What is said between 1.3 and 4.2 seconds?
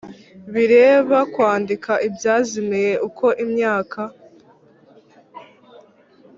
kwandika ibyazimiye uko imyaka